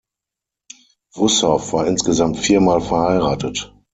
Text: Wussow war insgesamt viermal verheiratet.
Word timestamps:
Wussow 1.13 1.73
war 1.73 1.85
insgesamt 1.85 2.39
viermal 2.39 2.81
verheiratet. 2.81 3.75